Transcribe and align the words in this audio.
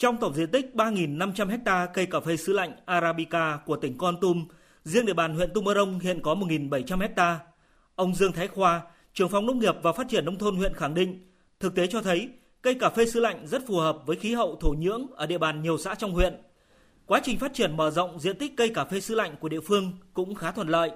Trong 0.00 0.16
tổng 0.16 0.34
diện 0.34 0.50
tích 0.50 0.70
3.500 0.74 1.58
ha 1.66 1.86
cây 1.86 2.06
cà 2.06 2.20
phê 2.20 2.36
sứ 2.36 2.52
lạnh 2.52 2.72
Arabica 2.84 3.58
của 3.66 3.76
tỉnh 3.76 3.98
Con 3.98 4.20
Tum, 4.20 4.46
riêng 4.84 5.06
địa 5.06 5.12
bàn 5.12 5.34
huyện 5.34 5.50
Tumorong 5.54 5.98
hiện 5.98 6.20
có 6.22 6.34
1.700 6.34 7.08
ha. 7.16 7.38
Ông 7.94 8.14
Dương 8.14 8.32
Thái 8.32 8.48
Khoa, 8.48 8.82
trưởng 9.14 9.28
phòng 9.28 9.46
nông 9.46 9.58
nghiệp 9.58 9.74
và 9.82 9.92
phát 9.92 10.08
triển 10.08 10.24
nông 10.24 10.38
thôn 10.38 10.56
huyện 10.56 10.74
khẳng 10.74 10.94
định, 10.94 11.30
thực 11.60 11.74
tế 11.74 11.86
cho 11.86 12.02
thấy 12.02 12.28
cây 12.62 12.74
cà 12.74 12.90
phê 12.90 13.06
sứ 13.06 13.20
lạnh 13.20 13.46
rất 13.46 13.66
phù 13.66 13.76
hợp 13.76 13.98
với 14.06 14.16
khí 14.16 14.34
hậu 14.34 14.56
thổ 14.60 14.74
nhưỡng 14.78 15.06
ở 15.12 15.26
địa 15.26 15.38
bàn 15.38 15.62
nhiều 15.62 15.78
xã 15.78 15.94
trong 15.94 16.12
huyện. 16.12 16.42
Quá 17.06 17.20
trình 17.24 17.38
phát 17.38 17.54
triển 17.54 17.76
mở 17.76 17.90
rộng 17.90 18.20
diện 18.20 18.38
tích 18.38 18.52
cây 18.56 18.68
cà 18.68 18.84
phê 18.84 19.00
sứ 19.00 19.14
lạnh 19.14 19.36
của 19.40 19.48
địa 19.48 19.60
phương 19.60 19.92
cũng 20.14 20.34
khá 20.34 20.52
thuận 20.52 20.68
lợi. 20.68 20.90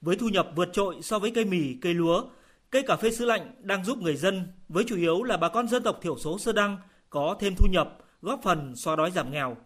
Với 0.00 0.16
thu 0.16 0.28
nhập 0.28 0.48
vượt 0.56 0.72
trội 0.72 0.96
so 1.02 1.18
với 1.18 1.30
cây 1.30 1.44
mì, 1.44 1.74
cây 1.80 1.94
lúa, 1.94 2.24
cây 2.70 2.82
cà 2.82 2.96
phê 2.96 3.10
sứ 3.10 3.24
lạnh 3.24 3.54
đang 3.58 3.84
giúp 3.84 3.98
người 3.98 4.16
dân, 4.16 4.42
với 4.68 4.84
chủ 4.86 4.96
yếu 4.96 5.22
là 5.22 5.36
bà 5.36 5.48
con 5.48 5.68
dân 5.68 5.82
tộc 5.82 5.98
thiểu 6.02 6.18
số 6.18 6.38
Sơ 6.38 6.52
Đăng, 6.52 6.76
có 7.10 7.36
thêm 7.40 7.54
thu 7.58 7.66
nhập, 7.72 7.98
góp 8.22 8.40
phần 8.42 8.76
xóa 8.76 8.96
đói 8.96 9.10
giảm 9.10 9.30
nghèo. 9.30 9.56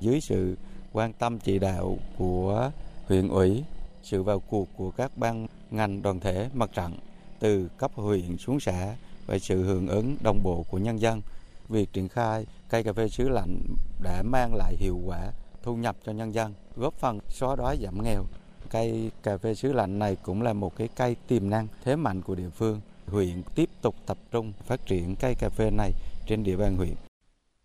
Dưới 0.00 0.20
sự 0.20 0.56
quan 0.92 1.12
tâm 1.12 1.38
chỉ 1.38 1.58
đạo 1.58 1.98
của 2.18 2.70
huyện 3.08 3.28
ủy, 3.28 3.64
sự 4.02 4.22
vào 4.22 4.40
cuộc 4.40 4.68
của 4.76 4.90
các 4.90 5.16
ban 5.16 5.46
ngành 5.70 6.02
đoàn 6.02 6.20
thể 6.20 6.50
mặt 6.54 6.70
trận 6.74 6.92
từ 7.40 7.68
cấp 7.78 7.90
huyện 7.94 8.36
xuống 8.38 8.60
xã 8.60 8.96
và 9.26 9.38
sự 9.38 9.62
hưởng 9.62 9.88
ứng 9.88 10.16
đồng 10.20 10.42
bộ 10.42 10.64
của 10.70 10.78
nhân 10.78 11.00
dân, 11.00 11.22
việc 11.68 11.92
triển 11.92 12.08
khai 12.08 12.46
cây 12.68 12.84
cà 12.84 12.92
phê 12.92 13.08
xứ 13.08 13.28
lạnh 13.28 13.62
đã 14.02 14.22
mang 14.22 14.54
lại 14.54 14.76
hiệu 14.76 15.00
quả 15.06 15.32
thu 15.62 15.76
nhập 15.76 15.96
cho 16.06 16.12
nhân 16.12 16.34
dân, 16.34 16.54
góp 16.76 16.94
phần 16.94 17.18
xóa 17.28 17.56
đói 17.56 17.78
giảm 17.82 18.02
nghèo. 18.02 18.24
Cây 18.70 19.10
cà 19.22 19.36
phê 19.36 19.54
xứ 19.54 19.72
lạnh 19.72 19.98
này 19.98 20.16
cũng 20.22 20.42
là 20.42 20.52
một 20.52 20.76
cái 20.76 20.88
cây 20.96 21.16
tiềm 21.28 21.50
năng 21.50 21.66
thế 21.84 21.96
mạnh 21.96 22.22
của 22.22 22.34
địa 22.34 22.50
phương. 22.50 22.80
Huyện 23.06 23.42
tiếp 23.54 23.68
tục 23.82 23.94
tập 24.06 24.18
trung 24.30 24.52
phát 24.66 24.86
triển 24.86 25.16
cây 25.16 25.34
cà 25.34 25.48
phê 25.48 25.70
này 25.70 25.92
trên 26.26 26.44
địa 26.44 26.56
bàn 26.56 26.76
huyện. 26.76 26.94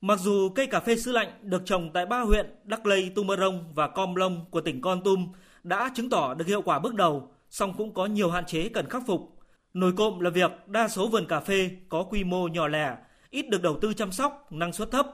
Mặc 0.02 0.20
dù 0.20 0.50
cây 0.50 0.68
cà 0.68 0.80
phê 0.80 0.96
xứ 0.96 1.12
lạnh 1.12 1.28
được 1.42 1.62
trồng 1.66 1.90
tại 1.94 2.06
ba 2.06 2.22
huyện 2.22 2.56
Đắc 2.64 2.86
Lây, 2.86 3.12
Tumorong 3.16 3.74
và 3.74 3.88
Com 3.88 4.16
Lông 4.16 4.46
của 4.52 4.62
tỉnh 4.62 4.82
Con 4.82 5.04
Tum 5.04 5.28
đã 5.64 5.92
chứng 5.96 6.10
tỏ 6.10 6.34
được 6.34 6.48
hiệu 6.48 6.62
quả 6.62 6.80
bước 6.80 6.96
đầu, 6.96 7.32
song 7.50 7.74
cũng 7.78 7.94
có 7.94 8.06
nhiều 8.06 8.30
hạn 8.32 8.46
chế 8.46 8.70
cần 8.70 8.90
khắc 8.90 9.04
phục. 9.08 9.40
Nổi 9.74 9.94
cộm 9.98 10.20
là 10.20 10.30
việc 10.30 10.52
đa 10.68 10.88
số 10.88 11.08
vườn 11.08 11.26
cà 11.26 11.40
phê 11.40 11.70
có 11.90 12.04
quy 12.04 12.24
mô 12.24 12.48
nhỏ 12.48 12.68
lẻ, 12.68 12.96
ít 13.30 13.50
được 13.50 13.62
đầu 13.62 13.78
tư 13.82 13.94
chăm 13.94 14.12
sóc, 14.12 14.52
năng 14.52 14.74
suất 14.74 14.92
thấp. 14.92 15.08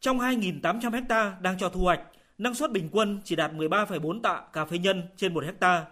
Trong 0.00 0.18
2.800 0.18 1.02
ha 1.08 1.36
đang 1.40 1.58
cho 1.58 1.68
thu 1.68 1.80
hoạch, 1.80 2.00
năng 2.38 2.54
suất 2.54 2.72
bình 2.72 2.88
quân 2.92 3.20
chỉ 3.24 3.36
đạt 3.36 3.52
13,4 3.52 4.20
tạ 4.22 4.42
cà 4.52 4.64
phê 4.64 4.78
nhân 4.78 5.02
trên 5.16 5.34
1 5.34 5.44
ha. 5.60 5.86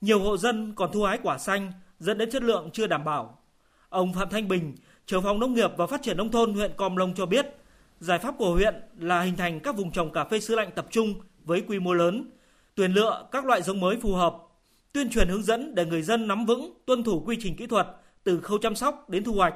Nhiều 0.00 0.20
hộ 0.20 0.36
dân 0.36 0.72
còn 0.74 0.90
thu 0.92 1.02
hái 1.02 1.18
quả 1.22 1.38
xanh, 1.38 1.72
dẫn 1.98 2.18
đến 2.18 2.30
chất 2.30 2.42
lượng 2.42 2.70
chưa 2.72 2.86
đảm 2.86 3.04
bảo. 3.04 3.38
Ông 3.88 4.12
Phạm 4.12 4.28
Thanh 4.28 4.48
Bình, 4.48 4.74
trưởng 5.06 5.22
phòng 5.22 5.40
nông 5.40 5.54
nghiệp 5.54 5.70
và 5.76 5.86
phát 5.86 6.02
triển 6.02 6.16
nông 6.16 6.30
thôn 6.30 6.54
huyện 6.54 6.72
Com 6.76 6.96
Lông 6.96 7.14
cho 7.14 7.26
biết, 7.26 7.46
giải 8.00 8.18
pháp 8.18 8.34
của 8.38 8.52
huyện 8.52 8.74
là 8.98 9.22
hình 9.22 9.36
thành 9.36 9.60
các 9.60 9.76
vùng 9.76 9.92
trồng 9.92 10.12
cà 10.12 10.24
phê 10.24 10.40
sứ 10.40 10.54
lạnh 10.54 10.70
tập 10.74 10.86
trung 10.90 11.14
với 11.44 11.62
quy 11.68 11.78
mô 11.78 11.92
lớn, 11.92 12.30
tuyển 12.74 12.92
lựa 12.92 13.28
các 13.32 13.44
loại 13.44 13.62
giống 13.62 13.80
mới 13.80 13.96
phù 14.00 14.12
hợp, 14.12 14.36
tuyên 14.92 15.10
truyền 15.10 15.28
hướng 15.28 15.42
dẫn 15.42 15.74
để 15.74 15.84
người 15.84 16.02
dân 16.02 16.28
nắm 16.28 16.46
vững, 16.46 16.74
tuân 16.86 17.04
thủ 17.04 17.22
quy 17.26 17.36
trình 17.40 17.56
kỹ 17.56 17.66
thuật 17.66 17.86
từ 18.24 18.40
khâu 18.40 18.58
chăm 18.58 18.74
sóc 18.74 19.10
đến 19.10 19.24
thu 19.24 19.32
hoạch, 19.32 19.54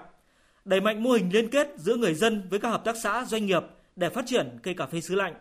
đẩy 0.65 0.81
mạnh 0.81 1.03
mô 1.03 1.11
hình 1.11 1.31
liên 1.33 1.51
kết 1.51 1.69
giữa 1.77 1.97
người 1.97 2.15
dân 2.15 2.49
với 2.51 2.61
các 2.61 2.69
hợp 2.69 2.85
tác 2.85 2.97
xã 3.03 3.25
doanh 3.29 3.47
nghiệp 3.47 3.63
để 3.97 4.09
phát 4.09 4.25
triển 4.27 4.59
cây 4.63 4.75
cà 4.75 4.87
phê 4.87 5.01
sứ 5.01 5.15
lạnh. 5.15 5.35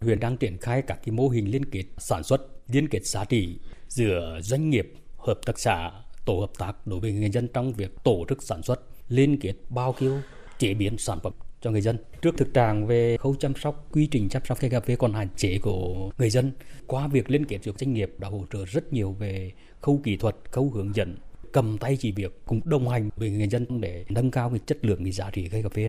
Huyện 0.00 0.20
đang 0.20 0.36
triển 0.36 0.58
khai 0.58 0.82
các 0.82 0.98
cái 1.04 1.12
mô 1.12 1.28
hình 1.28 1.50
liên 1.50 1.64
kết 1.64 1.84
sản 1.98 2.22
xuất, 2.22 2.40
liên 2.68 2.88
kết 2.88 3.06
giá 3.06 3.24
trị 3.24 3.58
giữa 3.88 4.38
doanh 4.40 4.70
nghiệp, 4.70 4.92
hợp 5.18 5.38
tác 5.46 5.58
xã, 5.58 5.90
tổ 6.26 6.40
hợp 6.40 6.50
tác 6.58 6.86
đối 6.86 7.00
với 7.00 7.12
người 7.12 7.30
dân 7.30 7.48
trong 7.48 7.72
việc 7.72 8.04
tổ 8.04 8.24
chức 8.28 8.42
sản 8.42 8.62
xuất, 8.62 8.80
liên 9.08 9.40
kết 9.40 9.54
bao 9.70 9.94
tiêu, 9.98 10.20
chế 10.58 10.74
biến 10.74 10.98
sản 10.98 11.18
phẩm 11.22 11.32
cho 11.60 11.70
người 11.70 11.80
dân. 11.80 11.98
Trước 12.22 12.36
thực 12.36 12.54
trạng 12.54 12.86
về 12.86 13.16
khâu 13.16 13.34
chăm 13.34 13.54
sóc, 13.54 13.86
quy 13.92 14.08
trình 14.10 14.28
chăm 14.28 14.44
sóc 14.44 14.60
cây 14.60 14.70
cà 14.70 14.80
phê 14.80 14.96
còn 14.96 15.12
hạn 15.12 15.28
chế 15.36 15.58
của 15.62 16.10
người 16.18 16.30
dân, 16.30 16.52
qua 16.86 17.08
việc 17.08 17.30
liên 17.30 17.44
kết 17.44 17.58
giữa 17.62 17.72
doanh 17.78 17.92
nghiệp 17.92 18.10
đã 18.18 18.28
hỗ 18.28 18.44
trợ 18.52 18.64
rất 18.64 18.92
nhiều 18.92 19.12
về 19.12 19.52
khâu 19.80 20.00
kỹ 20.04 20.16
thuật, 20.16 20.36
khâu 20.50 20.70
hướng 20.70 20.94
dẫn, 20.94 21.16
cầm 21.52 21.78
tay 21.78 21.96
chỉ 22.00 22.12
việc 22.12 22.40
cùng 22.44 22.60
đồng 22.64 22.88
hành 22.88 23.10
với 23.16 23.30
người 23.30 23.48
dân 23.48 23.80
để 23.80 24.04
nâng 24.08 24.30
cao 24.30 24.50
cái 24.50 24.60
chất 24.66 24.78
lượng 24.82 25.04
cái 25.04 25.12
giá 25.12 25.30
trị 25.30 25.48
cây 25.52 25.62
cà 25.62 25.68
phê. 25.68 25.86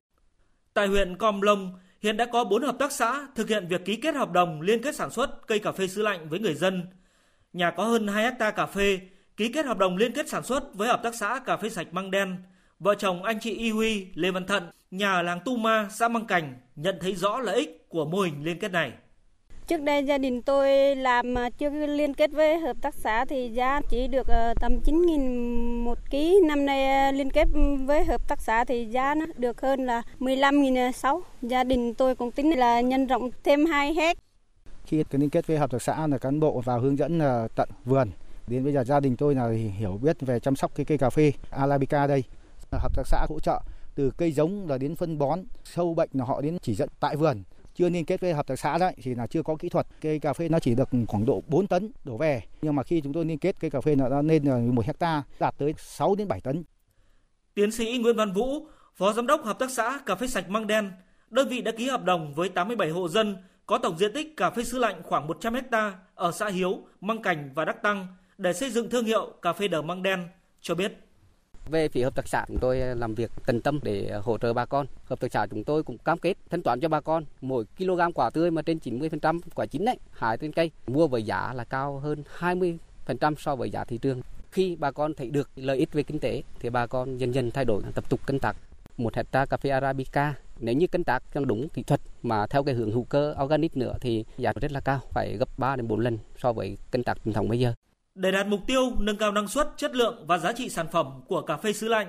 Tại 0.73 0.87
huyện 0.87 1.17
Com 1.17 1.41
Lông, 1.41 1.73
hiện 2.01 2.17
đã 2.17 2.25
có 2.25 2.43
4 2.43 2.61
hợp 2.61 2.75
tác 2.79 2.91
xã 2.91 3.27
thực 3.35 3.49
hiện 3.49 3.67
việc 3.67 3.85
ký 3.85 3.95
kết 3.95 4.15
hợp 4.15 4.31
đồng 4.31 4.61
liên 4.61 4.81
kết 4.81 4.95
sản 4.95 5.09
xuất 5.11 5.47
cây 5.47 5.59
cà 5.59 5.71
phê 5.71 5.87
xứ 5.87 6.01
lạnh 6.01 6.29
với 6.29 6.39
người 6.39 6.55
dân. 6.55 6.83
Nhà 7.53 7.71
có 7.71 7.83
hơn 7.83 8.07
2 8.07 8.23
hecta 8.23 8.51
cà 8.51 8.65
phê, 8.65 8.99
ký 9.37 9.51
kết 9.51 9.65
hợp 9.65 9.77
đồng 9.77 9.97
liên 9.97 10.13
kết 10.13 10.29
sản 10.29 10.43
xuất 10.43 10.75
với 10.75 10.87
hợp 10.87 10.99
tác 11.03 11.15
xã 11.15 11.39
cà 11.45 11.57
phê 11.57 11.69
sạch 11.69 11.87
Măng 11.91 12.11
Đen. 12.11 12.37
Vợ 12.79 12.95
chồng 12.95 13.23
anh 13.23 13.39
chị 13.39 13.51
Y 13.51 13.71
Huy, 13.71 14.07
Lê 14.13 14.31
Văn 14.31 14.45
Thận, 14.47 14.63
nhà 14.91 15.11
ở 15.11 15.21
làng 15.21 15.39
Tu 15.45 15.57
Ma, 15.57 15.87
xã 15.91 16.07
Măng 16.07 16.25
Cảnh 16.25 16.53
nhận 16.75 16.97
thấy 17.01 17.15
rõ 17.15 17.39
lợi 17.39 17.55
ích 17.55 17.89
của 17.89 18.05
mô 18.05 18.19
hình 18.19 18.43
liên 18.43 18.59
kết 18.59 18.71
này. 18.71 18.91
Trước 19.67 19.81
đây 19.81 20.03
gia 20.05 20.17
đình 20.17 20.41
tôi 20.41 20.95
làm 20.95 21.35
chưa 21.57 21.69
liên 21.69 22.13
kết 22.13 22.31
với 22.31 22.59
hợp 22.59 22.77
tác 22.81 22.95
xã 22.95 23.25
thì 23.25 23.49
giá 23.49 23.81
chỉ 23.89 24.07
được 24.07 24.27
ờ, 24.27 24.53
tầm 24.59 24.79
9.000 24.85 25.83
một 25.83 25.97
ký. 26.09 26.39
Năm 26.47 26.65
nay 26.65 27.05
ờ, 27.05 27.11
liên 27.11 27.29
kết 27.29 27.47
với 27.85 28.05
hợp 28.05 28.27
tác 28.27 28.41
xã 28.41 28.65
thì 28.65 28.85
giá 28.85 29.15
nó 29.15 29.25
được 29.37 29.61
hơn 29.61 29.85
là 29.85 30.01
15.600. 30.19 31.21
Gia 31.41 31.63
đình 31.63 31.93
tôi 31.93 32.15
cũng 32.15 32.31
tính 32.31 32.57
là 32.57 32.81
nhân 32.81 33.07
rộng 33.07 33.29
thêm 33.43 33.65
2 33.65 33.93
hectare. 33.93 34.19
Khi 34.85 35.03
liên 35.11 35.29
kết 35.29 35.47
với 35.47 35.57
hợp 35.57 35.71
tác 35.71 35.81
xã 35.81 36.07
là 36.07 36.17
cán 36.17 36.39
bộ 36.39 36.61
vào 36.61 36.79
hướng 36.79 36.97
dẫn 36.97 37.19
ờ, 37.19 37.47
tận 37.55 37.69
vườn. 37.85 38.09
Đến 38.47 38.63
bây 38.63 38.73
giờ 38.73 38.83
gia 38.83 38.99
đình 38.99 39.15
tôi 39.15 39.35
là 39.35 39.49
hiểu 39.77 39.99
biết 40.01 40.17
về 40.21 40.39
chăm 40.39 40.55
sóc 40.55 40.71
cái 40.75 40.85
cây 40.85 40.97
cà 40.97 41.09
phê 41.09 41.33
Arabica 41.49 42.07
đây. 42.07 42.23
Hợp 42.71 42.95
tác 42.95 43.07
xã 43.07 43.25
hỗ 43.29 43.39
trợ 43.39 43.61
từ 43.95 44.11
cây 44.17 44.31
giống 44.31 44.67
là 44.67 44.77
đến 44.77 44.95
phân 44.95 45.17
bón, 45.17 45.43
sâu 45.63 45.93
bệnh 45.93 46.09
là 46.13 46.25
họ 46.25 46.41
đến 46.41 46.57
chỉ 46.61 46.75
dẫn 46.75 46.89
tại 46.99 47.15
vườn 47.15 47.43
chưa 47.77 47.89
liên 47.89 48.05
kết 48.05 48.21
với 48.21 48.33
hợp 48.33 48.47
tác 48.47 48.59
xã 48.59 48.77
đấy 48.77 48.93
thì 49.03 49.15
là 49.15 49.27
chưa 49.27 49.43
có 49.43 49.55
kỹ 49.55 49.69
thuật 49.69 49.87
cây 50.01 50.19
cà 50.19 50.33
phê 50.33 50.49
nó 50.49 50.59
chỉ 50.59 50.75
được 50.75 50.89
khoảng 51.07 51.25
độ 51.25 51.43
4 51.47 51.67
tấn 51.67 51.91
đổ 52.03 52.17
về 52.17 52.41
nhưng 52.61 52.75
mà 52.75 52.83
khi 52.83 53.01
chúng 53.01 53.13
tôi 53.13 53.25
liên 53.25 53.37
kết 53.37 53.55
cây 53.59 53.69
cà 53.69 53.81
phê 53.81 53.95
nó 53.95 54.21
lên 54.21 54.43
là 54.43 54.57
một 54.57 54.85
hecta 54.85 55.23
đạt 55.39 55.55
tới 55.57 55.73
6 55.77 56.15
đến 56.15 56.27
7 56.27 56.41
tấn. 56.41 56.63
Tiến 57.53 57.71
sĩ 57.71 57.97
Nguyễn 57.97 58.15
Văn 58.15 58.33
Vũ, 58.33 58.67
Phó 58.95 59.13
Giám 59.13 59.27
đốc 59.27 59.45
Hợp 59.45 59.59
tác 59.59 59.71
xã 59.71 59.99
Cà 60.05 60.15
phê 60.15 60.27
sạch 60.27 60.49
Măng 60.49 60.67
Đen, 60.67 60.91
đơn 61.29 61.47
vị 61.47 61.61
đã 61.61 61.71
ký 61.71 61.87
hợp 61.87 62.03
đồng 62.03 62.33
với 62.33 62.49
87 62.49 62.89
hộ 62.89 63.07
dân 63.07 63.37
có 63.65 63.77
tổng 63.77 63.97
diện 63.97 64.13
tích 64.13 64.37
cà 64.37 64.49
phê 64.49 64.63
sứ 64.63 64.77
lạnh 64.77 65.01
khoảng 65.03 65.27
100 65.27 65.53
hecta 65.53 65.93
ở 66.15 66.31
xã 66.31 66.47
Hiếu, 66.47 66.81
Măng 67.01 67.21
Cảnh 67.21 67.51
và 67.55 67.65
Đắc 67.65 67.81
Tăng 67.81 68.07
để 68.37 68.53
xây 68.53 68.69
dựng 68.69 68.89
thương 68.89 69.05
hiệu 69.05 69.33
cà 69.41 69.53
phê 69.53 69.67
đờ 69.67 69.81
Măng 69.81 70.03
Đen, 70.03 70.27
cho 70.61 70.75
biết. 70.75 71.06
Về 71.69 71.87
phía 71.89 72.03
hợp 72.03 72.15
tác 72.15 72.27
xã 72.27 72.45
chúng 72.47 72.57
tôi 72.59 72.77
làm 72.77 73.15
việc 73.15 73.31
tận 73.45 73.61
tâm 73.61 73.79
để 73.83 74.11
hỗ 74.23 74.37
trợ 74.37 74.53
bà 74.53 74.65
con. 74.65 74.87
Hợp 75.05 75.19
tác 75.19 75.31
xã 75.31 75.47
chúng 75.47 75.63
tôi 75.63 75.83
cũng 75.83 75.97
cam 75.97 76.17
kết 76.17 76.37
thanh 76.49 76.61
toán 76.61 76.79
cho 76.79 76.89
bà 76.89 77.01
con 77.01 77.25
mỗi 77.41 77.65
kg 77.77 78.01
quả 78.15 78.29
tươi 78.29 78.51
mà 78.51 78.61
trên 78.61 78.77
90% 78.77 79.39
quả 79.55 79.65
chín 79.65 79.85
đấy, 79.85 79.97
hái 80.11 80.37
trên 80.37 80.51
cây, 80.51 80.71
mua 80.87 81.07
với 81.07 81.23
giá 81.23 81.53
là 81.53 81.63
cao 81.63 81.99
hơn 81.99 82.23
20% 82.39 83.35
so 83.37 83.55
với 83.55 83.69
giá 83.69 83.83
thị 83.83 83.97
trường. 83.97 84.21
Khi 84.51 84.75
bà 84.75 84.91
con 84.91 85.13
thấy 85.13 85.29
được 85.29 85.49
lợi 85.55 85.77
ích 85.77 85.93
về 85.93 86.03
kinh 86.03 86.19
tế 86.19 86.43
thì 86.59 86.69
bà 86.69 86.87
con 86.87 87.17
dần 87.17 87.35
dần 87.35 87.51
thay 87.51 87.65
đổi 87.65 87.81
tập 87.95 88.09
tục 88.09 88.27
canh 88.27 88.39
tác. 88.39 88.55
Một 88.97 89.15
hecta 89.15 89.45
cà 89.45 89.57
phê 89.57 89.69
Arabica 89.69 90.33
nếu 90.59 90.75
như 90.75 90.87
canh 90.87 91.03
tác 91.03 91.23
theo 91.31 91.45
đúng 91.45 91.69
kỹ 91.69 91.83
thuật 91.83 92.01
mà 92.23 92.47
theo 92.47 92.63
cái 92.63 92.75
hướng 92.75 92.91
hữu 92.91 93.03
cơ 93.03 93.35
organic 93.43 93.77
nữa 93.77 93.93
thì 94.01 94.25
giá 94.37 94.53
rất 94.61 94.71
là 94.71 94.79
cao, 94.79 94.99
phải 95.11 95.37
gấp 95.37 95.59
3 95.59 95.75
đến 95.75 95.87
4 95.87 95.99
lần 95.99 96.17
so 96.37 96.53
với 96.53 96.77
canh 96.91 97.03
tác 97.03 97.17
truyền 97.25 97.33
thống 97.33 97.49
bây 97.49 97.59
giờ. 97.59 97.73
Để 98.17 98.31
đạt 98.31 98.47
mục 98.47 98.67
tiêu 98.67 98.91
nâng 98.99 99.17
cao 99.17 99.31
năng 99.31 99.47
suất, 99.47 99.69
chất 99.77 99.95
lượng 99.95 100.25
và 100.27 100.37
giá 100.37 100.53
trị 100.53 100.69
sản 100.69 100.87
phẩm 100.91 101.21
của 101.27 101.41
cà 101.41 101.57
phê 101.57 101.73
xứ 101.73 101.87
lạnh, 101.87 102.07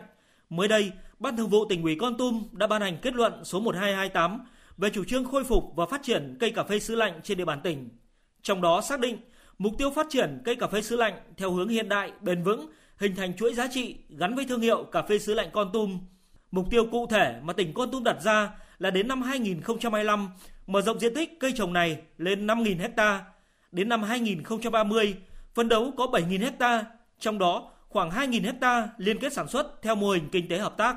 mới 0.51 0.69
đây, 0.69 0.93
Ban 1.19 1.37
Thường 1.37 1.49
vụ 1.49 1.65
tỉnh 1.69 1.83
ủy 1.83 1.97
Con 2.01 2.17
Tum 2.17 2.49
đã 2.53 2.67
ban 2.67 2.83
hành 2.83 2.99
kết 3.03 3.15
luận 3.15 3.45
số 3.45 3.61
1228 3.61 4.41
về 4.77 4.91
chủ 4.91 5.05
trương 5.05 5.25
khôi 5.25 5.45
phục 5.45 5.73
và 5.77 5.87
phát 5.87 6.03
triển 6.03 6.37
cây 6.41 6.51
cà 6.51 6.65
phê 6.65 6.79
xứ 6.79 6.95
lạnh 6.95 7.21
trên 7.23 7.39
địa 7.39 7.45
bàn 7.45 7.61
tỉnh. 7.65 7.89
Trong 8.43 8.61
đó 8.61 8.81
xác 8.81 9.01
định 9.01 9.19
mục 9.59 9.73
tiêu 9.79 9.91
phát 9.91 10.07
triển 10.11 10.41
cây 10.45 10.57
cà 10.57 10.67
phê 10.67 10.83
xứ 10.83 10.97
lạnh 10.97 11.15
theo 11.37 11.53
hướng 11.53 11.69
hiện 11.69 11.89
đại, 11.89 12.13
bền 12.21 12.43
vững, 12.43 12.71
hình 12.97 13.17
thành 13.17 13.37
chuỗi 13.37 13.55
giá 13.55 13.69
trị 13.71 13.97
gắn 14.09 14.35
với 14.35 14.45
thương 14.45 14.61
hiệu 14.61 14.85
cà 14.85 15.03
phê 15.03 15.19
xứ 15.19 15.35
lạnh 15.35 15.49
Con 15.53 15.71
Tum. 15.73 16.01
Mục 16.51 16.71
tiêu 16.71 16.87
cụ 16.91 17.07
thể 17.07 17.41
mà 17.43 17.53
tỉnh 17.53 17.75
Con 17.75 17.91
Tum 17.91 18.05
đặt 18.05 18.23
ra 18.23 18.51
là 18.79 18.91
đến 18.91 19.09
năm 19.09 19.23
2025 19.23 20.29
mở 20.67 20.83
rộng 20.83 20.99
diện 20.99 21.15
tích 21.15 21.41
cây 21.41 21.53
trồng 21.57 21.73
này 21.73 21.99
lên 22.19 22.47
5.000 22.47 22.91
ha. 22.97 23.25
Đến 23.73 23.89
năm 23.89 24.03
2030 24.03 25.17
Phấn 25.59 25.69
đấu 25.69 25.93
có 25.97 26.07
7.000 26.07 26.41
hecta, 26.41 26.85
trong 27.19 27.39
đó 27.39 27.71
khoảng 27.89 28.11
2.000 28.11 28.45
hecta 28.45 28.89
liên 28.97 29.19
kết 29.19 29.33
sản 29.33 29.49
xuất 29.49 29.83
theo 29.83 29.95
mô 29.95 30.11
hình 30.11 30.29
kinh 30.33 30.49
tế 30.49 30.59
hợp 30.59 30.77
tác. 30.77 30.97